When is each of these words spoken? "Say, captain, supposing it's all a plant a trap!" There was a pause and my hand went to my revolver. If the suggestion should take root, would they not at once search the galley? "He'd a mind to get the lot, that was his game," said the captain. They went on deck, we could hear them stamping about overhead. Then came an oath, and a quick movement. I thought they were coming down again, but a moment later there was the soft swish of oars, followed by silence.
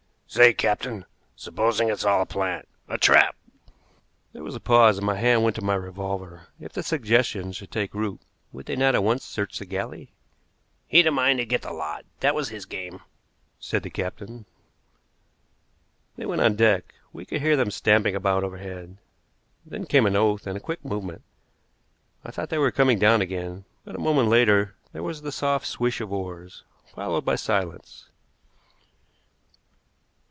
"Say, 0.33 0.53
captain, 0.53 1.03
supposing 1.35 1.89
it's 1.89 2.05
all 2.05 2.21
a 2.21 2.25
plant 2.25 2.65
a 2.87 2.97
trap!" 2.97 3.35
There 4.31 4.45
was 4.45 4.55
a 4.55 4.61
pause 4.61 4.95
and 4.95 5.05
my 5.05 5.17
hand 5.17 5.43
went 5.43 5.57
to 5.57 5.61
my 5.61 5.75
revolver. 5.75 6.47
If 6.57 6.71
the 6.71 6.83
suggestion 6.83 7.51
should 7.51 7.69
take 7.69 7.93
root, 7.93 8.21
would 8.53 8.65
they 8.65 8.77
not 8.77 8.95
at 8.95 9.03
once 9.03 9.25
search 9.25 9.59
the 9.59 9.65
galley? 9.65 10.13
"He'd 10.87 11.05
a 11.05 11.11
mind 11.11 11.39
to 11.39 11.45
get 11.45 11.63
the 11.63 11.73
lot, 11.73 12.05
that 12.21 12.33
was 12.33 12.47
his 12.47 12.63
game," 12.65 13.01
said 13.59 13.83
the 13.83 13.89
captain. 13.89 14.45
They 16.15 16.25
went 16.25 16.39
on 16.39 16.55
deck, 16.55 16.93
we 17.11 17.25
could 17.25 17.41
hear 17.41 17.57
them 17.57 17.69
stamping 17.69 18.15
about 18.15 18.45
overhead. 18.45 18.95
Then 19.65 19.85
came 19.85 20.05
an 20.05 20.15
oath, 20.15 20.47
and 20.47 20.55
a 20.55 20.61
quick 20.61 20.85
movement. 20.85 21.23
I 22.23 22.31
thought 22.31 22.47
they 22.49 22.57
were 22.57 22.71
coming 22.71 22.99
down 22.99 23.19
again, 23.21 23.65
but 23.83 23.95
a 23.95 23.99
moment 23.99 24.29
later 24.29 24.75
there 24.93 25.03
was 25.03 25.23
the 25.23 25.33
soft 25.33 25.67
swish 25.67 25.99
of 25.99 26.09
oars, 26.09 26.63
followed 26.85 27.25
by 27.25 27.35
silence. 27.35 28.07